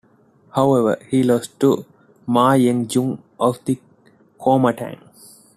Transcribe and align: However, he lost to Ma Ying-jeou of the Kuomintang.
However, 0.55 0.97
he 1.11 1.21
lost 1.21 1.59
to 1.59 1.85
Ma 2.25 2.53
Ying-jeou 2.53 3.19
of 3.39 3.63
the 3.65 3.79
Kuomintang. 4.39 4.97